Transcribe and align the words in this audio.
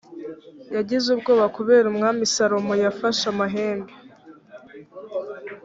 yagize 0.75 1.07
ubwoba 1.15 1.45
kubera 1.57 1.85
umwami 1.91 2.23
salomo 2.33 2.73
yafashe 2.83 3.23
amahembe 3.33 3.91